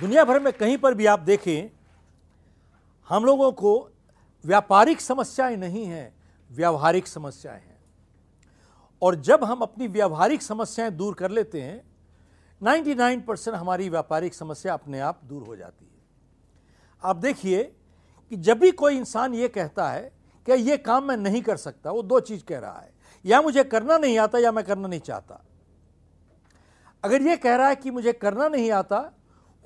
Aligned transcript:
दुनिया 0.00 0.24
भर 0.24 0.40
में 0.40 0.52
कहीं 0.52 0.78
पर 0.78 0.94
भी 0.94 1.06
आप 1.06 1.20
देखें, 1.20 1.70
हम 3.08 3.24
लोगों 3.24 3.52
को 3.52 3.90
व्यापारिक 4.44 5.00
समस्याएँ 5.00 5.56
नहीं 5.56 5.84
हैं, 5.84 6.16
व्यावहारिक 6.50 7.06
समस्याएँ 7.06 7.60
हैं। 7.60 7.78
और 9.02 9.14
जब 9.14 9.44
हम 9.44 9.60
अपनी 9.60 9.86
व्यावहारिक 9.86 10.42
समस्याएँ 10.42 10.90
दूर 10.90 11.14
कर 11.14 11.30
लेते 11.30 11.62
हैं 11.62 11.82
99 12.62 13.20
परसेंट 13.20 13.56
हमारी 13.56 13.88
व्यापारिक 13.88 14.34
समस्या 14.34 14.74
अपने 14.74 15.00
आप 15.00 15.20
दूर 15.24 15.42
हो 15.42 15.56
जाती 15.56 15.84
है। 15.84 16.02
आप 17.02 17.16
देखिए 17.16 17.76
कि 18.30 18.36
जब 18.36 18.58
भी 18.58 18.70
कोई 18.70 18.96
इंसान 18.96 19.34
ये 19.34 19.48
कहता 19.48 19.90
है 19.90 20.12
कि 20.46 20.52
ये 20.52 20.76
काम 20.76 21.04
मैं 21.04 21.16
नहीं 21.16 21.42
कर 21.42 21.56
सकता, 21.56 21.90
वो 21.90 22.02
दो 22.02 22.20
चीज़ 22.20 22.44
कह 22.44 22.58
रहा 22.58 22.78
है। 22.78 22.92
या 23.26 23.42
मुझे 23.42 23.64
करना 23.64 23.98
नहीं 23.98 24.18
आता 24.18 24.38
या 24.38 24.52
मैं 24.52 24.64
करना 24.64 24.88
नहीं 24.88 25.00
चाहता। 25.00 25.44
अगर 27.04 27.22
ये 27.22 27.36
कह 27.36 27.56
रहा 27.56 27.68
है 27.68 27.76
कि 27.76 27.90
मुझे 27.90 28.12
करना 28.12 28.48
नहीं 28.48 28.70
आता 28.70 29.12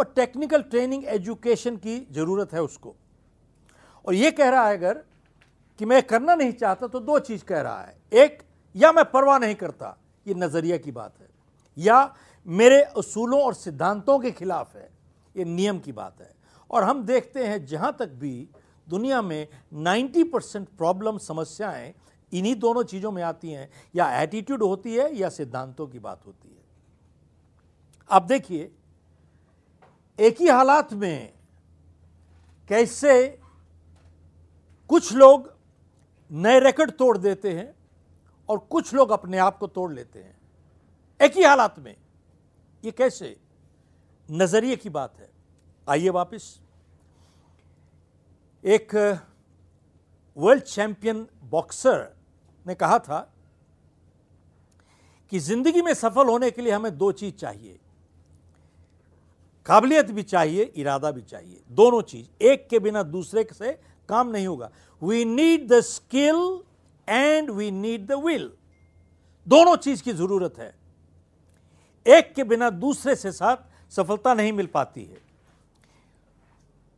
वो 0.00 0.04
टेक्निकल 0.16 0.62
ट्रेनिंग 0.64 1.04
एजुकेशन 1.04 1.76
की 1.76 1.94
ज़रूरत 2.10 2.52
है 2.52 2.62
उसको। 2.62 2.94
और 4.04 4.14
ये 4.14 4.30
कह 4.30 4.48
रहा 4.48 4.68
है 4.68 4.76
अगर 4.76 5.02
कि 5.80 5.84
मैं 5.84 6.02
करना 6.02 6.34
नहीं 6.34 6.52
चाहता 6.52 6.86
तो 6.86 7.00
दो 7.00 7.18
चीज़ 7.18 7.44
कह 7.44 7.60
रहा 7.60 7.80
है। 7.80 7.96
एक, 8.14 8.38
या 8.74 8.92
मैं 8.92 9.04
परवाह 9.04 9.38
नहीं 9.38 9.54
करता, 9.54 9.96
ये 10.26 10.34
नज़रिया 10.34 10.76
की 10.76 10.92
बात 10.92 11.20
है, 11.20 11.28
या 11.76 12.14
मेरे 12.46 12.80
असूलों 12.96 13.42
और 13.42 13.54
सिद्धांतों 13.54 14.18
के 14.18 14.30
खिलाफ 14.30 14.74
है, 14.76 14.88
ये 15.34 15.44
नियम 15.44 15.78
की 15.78 15.92
बात 15.92 16.20
है। 16.20 16.30
और 16.70 16.84
हम 16.84 17.04
देखते 17.04 17.46
हैं 17.46 17.64
जहाँ 17.66 17.94
तक 17.98 18.08
भी 18.16 18.48
दुनिया 18.88 19.22
में 19.22 19.46
90 19.74 20.24
परसेंट 20.24 20.68
प्रॉब्लम 20.68 21.18
समस्याएँ 21.18 21.92
इन्हीं 22.32 22.54
दोनों 22.56 22.82
चीज़ों 22.84 23.12
में 23.12 23.22
आती 23.22 23.50
हैं, 23.50 23.70
या 23.94 24.10
एटीट्यूड 24.22 24.62
होती 24.62 24.96
है 24.96 25.14
या 25.16 25.28
सिद्धांतों 25.28 25.86
की 25.86 25.98
बात 25.98 26.26
होती 26.26 26.48
है। 26.48 26.58
आप 28.10 28.22
देखिए 28.22 28.70
एक 30.20 30.40
ही 30.40 30.48
हालात 30.48 30.92
में 30.92 31.32
कैसे 32.68 33.40
कुछ 34.90 35.12
लोग 35.12 35.52
नए 36.30 36.58
रिकॉर्ड 36.60 36.90
तोड़ 36.90 37.18
देते 37.18 37.52
हैं 37.52 37.74
और 38.48 38.58
कुछ 38.58 38.94
लोग 38.94 39.10
अपने 39.10 39.38
आप 39.38 39.58
को 39.58 39.66
तोड़ 39.66 39.92
लेते 39.92 40.18
हैं? 40.18 40.38
एक 41.20 41.36
ही 41.36 41.42
हालात 41.42 41.78
में। 41.78 41.96
ये 42.84 42.90
कैसे? 42.90 43.36
नज़रिए 44.30 44.76
की 44.76 44.88
बात 44.88 45.18
है। 45.18 45.30
आइए 45.88 46.08
वापस। 46.08 46.60
एक 48.64 48.94
वर्ल्ड 50.36 50.62
चैंपियन 50.62 51.26
बॉक्सर 51.42 52.16
ने 52.66 52.74
कहा 52.74 52.98
था 52.98 53.20
कि 55.30 55.38
ज़िंदगी 55.38 55.82
में 55.82 55.94
सफल 55.94 56.28
होने 56.28 56.50
के 56.50 56.62
लिए 56.62 56.72
हमें 56.72 56.98
दो 56.98 57.12
चीज़ 57.12 57.34
चाहिए। 57.34 57.78
काबिलियत 59.66 60.10
भी 60.10 60.22
चाहिए, 60.22 60.62
इरादा 60.76 61.10
भी 61.10 61.20
चाहिए। 61.22 61.60
दोनों 61.70 62.02
चीज़, 62.02 62.26
एक 62.42 62.66
के 62.68 62.78
बिना 62.78 63.02
दूसरे 63.04 63.46
से 63.52 63.72
काम 64.08 64.28
नहीं 64.28 64.46
होगा। 64.46 64.70
We 65.02 65.24
need 65.24 65.68
the 65.68 65.80
skill 65.80 66.60
and 67.08 67.50
we 67.50 67.70
need 67.70 68.06
the 68.06 68.12
will 68.24 68.50
दोनों 69.46 69.76
चीज़ 69.76 70.02
की 70.02 70.12
ज़रूरत 70.12 70.58
है। 70.58 70.74
एक 72.06 72.32
के 72.34 72.44
बिना 72.44 72.70
दूसरे 72.70 73.14
से 73.16 73.32
साथ 73.32 73.56
सफलता 73.92 74.34
नहीं 74.34 74.52
मिल 74.52 74.66
पाती 74.66 75.04
है। 75.04 75.18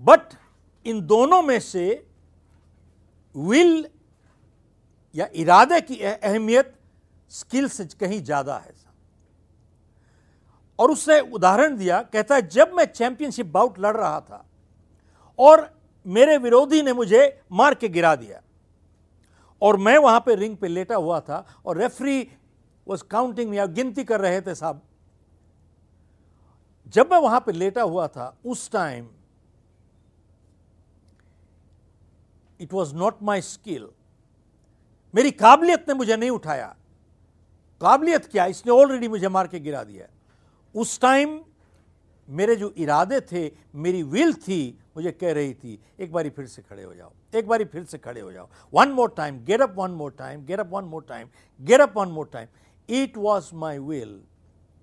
बट 0.00 0.34
इन 0.86 1.00
दोनों 1.06 1.42
में 1.42 1.58
से 1.60 2.06
विल 3.34 3.86
या 5.14 5.28
इरादे 5.34 5.80
की 5.80 6.00
अहमियत 6.02 6.74
स्किल 7.30 7.68
से 7.68 7.84
कहीं 8.00 8.22
ज़्यादा 8.22 8.56
है। 8.56 8.74
और 10.78 10.90
उसने 10.90 11.18
उदाहरण 11.20 11.76
दिया, 11.76 12.00
कहता 12.02 12.34
है, 12.34 12.48
जब 12.48 12.72
मैं 12.74 12.84
चैंपियनशिप 12.84 13.46
बाउट 13.46 13.78
लड़ 13.78 13.96
रहा 13.96 14.20
था 14.20 14.44
और 15.38 15.70
मेरे 16.06 16.36
विरोधी 16.38 16.82
ने 16.82 16.92
मुझे 16.92 17.20
मार 17.52 17.74
के 17.74 17.88
गिरा 17.88 18.14
दिया 18.16 18.40
और 19.62 19.76
मैं 19.76 19.96
वहाँ 19.98 20.20
पे 20.20 20.34
रिंग 20.34 20.56
पे 20.56 20.68
लेटा 20.68 20.96
हुआ 20.96 21.20
था 21.20 21.44
और 21.66 21.76
रेफरी 21.76 22.20
वॉज़ 22.86 23.02
काउंटिंग 23.10 23.54
या 23.54 23.66
गिनती 23.66 24.04
कर 24.04 24.20
रहे 24.20 24.40
थे 24.40 24.54
साहब, 24.54 24.82
जब 26.86 27.12
मैं 27.12 27.18
वहाँ 27.18 27.40
पे 27.40 27.52
लेटा 27.52 27.82
हुआ 27.82 28.06
था, 28.08 28.36
उस 28.44 28.70
time 28.70 29.08
it 32.60 32.72
was 32.72 32.94
not 32.94 33.22
my 33.22 33.40
skill 33.42 33.88
मेरी 35.14 35.30
काबिलियत 35.32 35.88
ने 35.88 35.94
मुझे 35.94 36.16
नहीं 36.16 36.30
उठाया। 36.30 36.74
काबिलियत 37.80 38.26
क्या? 38.26 38.46
इसने 38.46 38.72
ऑलरेडी 38.72 39.08
मुझे 39.08 39.28
मार 39.28 39.46
के 39.46 39.60
गिरा 39.60 39.82
दिया। 39.84 40.06
उस 40.76 41.00
टाइम 41.00 41.40
मेरे 42.28 42.54
जो 42.56 42.72
इरादे 42.76 43.20
थे, 43.22 43.50
मेरी 43.74 44.02
विल 44.04 44.32
थी, 44.34 44.78
मुझे 44.96 45.10
कह 45.12 45.32
रही 45.32 45.52
थी, 45.54 45.78
एक 46.00 46.12
बारी 46.12 46.30
फिर 46.30 46.46
से 46.46 46.62
खड़े 46.62 46.82
हो 46.82 46.94
जाओ, 46.94 47.12
एक 47.34 47.48
बारी 47.48 47.64
फिर 47.64 47.84
से 47.84 47.98
खड़े 47.98 48.20
हो 48.20 48.32
जाओ 48.32 48.48
one 48.74 48.88
more 48.88 49.14
time 49.16 49.38
get 49.44 49.60
up 49.60 49.74
one 49.78 49.90
more 49.90 50.14
time 50.18 50.44
get 50.46 50.60
up 50.60 50.70
one 50.72 50.84
more 50.84 51.04
time 51.08 51.28
get 51.60 51.80
up 51.80 51.96
one 51.96 52.08
more 52.08 52.28
time 52.32 52.48
it 52.88 53.16
was 53.16 53.54
my 53.54 53.78
will 53.78 54.20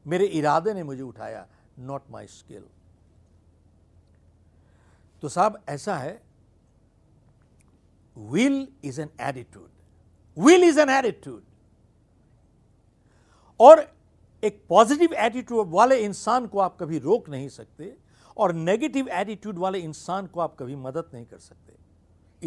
मेरे 0.05 0.25
इरादे 0.39 0.73
ने 0.73 0.83
मुझे 0.83 1.01
उठाया 1.03 1.45
नॉट 1.79 2.09
माई 2.11 2.27
स्किल 2.27 2.63
तो 5.23 5.29
साहब, 5.29 5.61
ऐसा 5.69 5.95
है 5.97 6.21
will 8.17 8.67
is 8.83 9.01
an 9.01 9.09
attitude 9.21 10.41
will 10.43 10.63
is 10.63 10.79
an 10.79 10.89
attitude 10.89 11.41
और 13.59 13.92
एक 14.43 14.63
पॉजिटिव 14.69 15.13
एटीट्यूड 15.15 15.69
वाले 15.71 15.97
इंसान 15.97 16.47
को 16.47 16.59
आप 16.59 16.75
कभी 16.79 16.97
रोक 16.99 17.29
नहीं 17.29 17.47
सकते 17.49 17.93
और 18.37 18.53
नेगेटिव 18.53 19.09
एटीट्यूड 19.09 19.59
वाले 19.59 19.79
इंसान 19.79 20.27
को 20.27 20.39
आप 20.39 20.55
कभी 20.59 20.75
मदद 20.75 21.09
नहीं 21.13 21.25
कर 21.25 21.37
सकते। 21.37 21.73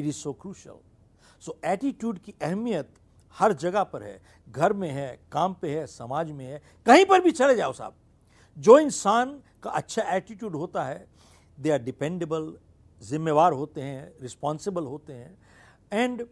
It 0.01 0.07
is 0.07 0.17
so 0.17 0.33
crucial 0.33 0.79
so 1.43 1.59
attitude 1.65 2.19
की 2.19 2.35
अहमियत 2.43 2.93
हर 3.37 3.53
जगह 3.55 3.83
पर 3.85 4.03
है। 4.03 4.21
घर 4.49 4.73
में 4.73 4.91
है, 4.91 5.09
काम 5.33 5.55
पे 5.55 5.79
है, 5.79 5.87
समाज 5.87 6.31
में 6.31 6.45
है, 6.47 6.61
कहीं 6.87 7.05
पर 7.07 7.21
भी 7.21 7.31
चले 7.33 7.55
जाओ 7.57 7.73
साहब। 7.73 7.95
जो 8.57 8.79
इंसान 8.79 9.41
का 9.63 9.71
अच्छा 9.73 10.03
एटीट्यूड 10.17 10.55
होता 10.57 10.85
है 10.85 11.07
दे 11.59 11.71
आर 11.71 11.79
डिपेंडेबल 11.81 12.55
जिम्मेवार 13.01 13.53
होते 13.53 13.81
हैं 13.81 14.13
रिस्पॉन्सिबल 14.23 14.85
होते 14.85 15.13
हैं। 15.13 15.37
एंड 15.93 16.27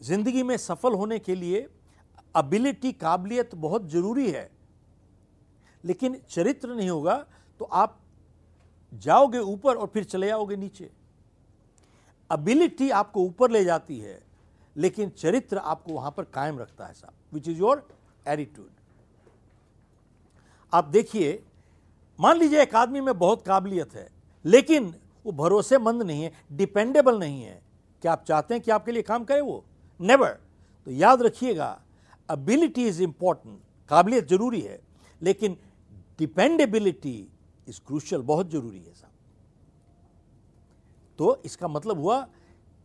ज़िंदगी 0.00 0.42
में 0.42 0.56
सफल 0.56 0.94
होने 0.94 1.18
के 1.18 1.34
लिए 1.34 1.66
अबिलिटी 2.34 2.92
काबिलियत 2.94 3.54
बहुत 3.54 3.88
ज़रूरी 3.90 4.30
है। 4.30 4.50
लेकिन 5.86 6.20
चरित्र 6.30 6.74
नहीं 6.74 6.90
होगा 6.90 7.16
तो 7.60 7.64
आप 7.64 7.98
जाओगे 8.92 9.38
ऊपर 9.38 9.76
और 9.76 9.86
फिर 9.86 10.04
चले 10.04 10.30
आओगे 10.30 10.56
नीचे। 10.56 10.90
अबिलिटी 12.30 12.90
आपको 12.92 13.20
ऊपर 13.22 13.50
ले 13.50 13.64
जाती 13.64 13.98
है, 13.98 14.20
लेकिन 14.76 15.10
चरित्र 15.10 15.58
आपको 15.58 15.92
वहाँ 15.92 16.10
पर 16.10 16.24
कायम 16.24 16.58
रखता 16.58 16.86
है 16.86 16.94
साहब 16.94 17.34
विच 17.34 17.48
इज़ 17.48 17.58
योर 17.58 17.86
एटीट्यूड 18.26 18.70
आप 20.72 20.84
देखिए, 20.86 21.42
मान 22.18 22.36
लीजिए 22.38 22.62
एक 22.62 22.74
आदमी 22.74 23.00
में 23.00 23.18
बहुत 23.18 23.42
काबिलियत 23.42 23.94
है, 23.94 24.08
लेकिन 24.44 24.94
वो 25.26 25.32
भरोसेमंद 25.34 26.02
नहीं 26.02 26.22
है 26.22 26.32
डिपेंडेबल 26.52 27.18
नहीं 27.18 27.42
है। 27.42 27.60
क्या 28.02 28.12
आप 28.12 28.24
चाहते 28.24 28.54
हैं 28.54 28.62
कि 28.62 28.70
आपके 28.70 28.92
लिए 28.92 29.02
काम 29.02 29.24
करे 29.24 29.40
वो? 29.40 29.64
नेवर 30.00 30.38
तो 30.86 30.90
याद 30.90 31.22
रखिएगा 31.22 31.78
अबिलिटी 32.28 32.86
इज़ 32.88 33.02
इंपॉर्टेंट 33.02 33.58
काबिलियत 33.90 34.28
ज़रूरी 34.28 34.60
है, 34.60 34.80
लेकिन 35.20 35.56
डिपेंडेबिलिटी 36.18 37.18
इज़ 37.68 37.80
क्रूशल 37.86 38.22
बहुत 38.22 38.50
ज़रूरी 38.50 38.78
है 38.78 38.92
साहब 38.94 39.12
तो 41.18 41.42
इसका 41.44 41.68
मतलब 41.68 41.98
हुआ 41.98 42.20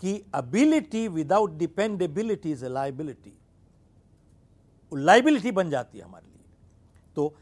कि 0.01 0.21
ability 0.33 1.07
without 1.09 1.51
dependability 1.57 2.51
is 2.51 2.65
a 2.65 2.69
liability 2.69 3.33
liability 4.91 5.51
बन 5.51 5.69
जाती 5.69 5.97
है 5.97 6.03
हमारे 6.03 6.27
लिए। 6.27 6.45
तो 7.15 7.33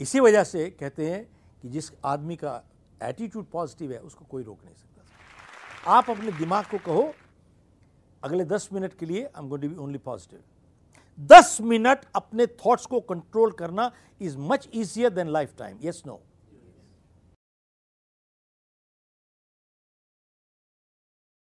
इसी 0.00 0.20
वजह 0.20 0.44
से 0.44 0.68
कहते 0.70 1.10
हैं 1.10 1.24
कि 1.62 1.68
जिस 1.68 1.90
आदमी 2.04 2.36
का 2.36 2.62
एटीट्यूड 3.02 3.46
पॉजिटिव 3.52 3.92
है, 3.92 3.98
उसको 4.00 4.24
कोई 4.24 4.42
रोक 4.42 4.64
नहीं 4.64 4.74
सकता। 4.74 5.90
आप 5.90 6.10
अपने 6.10 6.32
दिमाग 6.32 6.64
को 6.64 6.78
कहो, 6.78 7.12
अगले 8.22 8.44
दस 8.44 8.68
मिनट 8.72 8.94
के 8.98 9.06
लिए 9.06 9.24
I 9.24 9.42
am 9.42 9.48
going 9.48 9.62
to 9.62 9.68
be 9.68 9.76
only 9.76 9.98
positive 9.98 10.40
दस 11.20 11.58
मिनट 11.62 12.04
अपने 12.14 12.46
थॉट्स 12.46 12.86
को 12.86 13.00
कंट्रोल 13.02 13.50
करना 13.52 13.90
is 14.20 14.36
much 14.50 14.68
easier 14.74 15.10
than 15.12 15.28
lifetime 15.58 15.78
yes 15.82 16.02
no 16.06 16.20